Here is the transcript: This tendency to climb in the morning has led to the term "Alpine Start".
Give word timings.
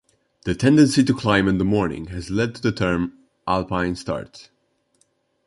This 0.45 0.57
tendency 0.57 1.03
to 1.03 1.13
climb 1.13 1.47
in 1.47 1.59
the 1.59 1.63
morning 1.63 2.07
has 2.07 2.31
led 2.31 2.55
to 2.55 2.61
the 2.63 2.71
term 2.71 3.13
"Alpine 3.47 3.95
Start". 3.95 4.49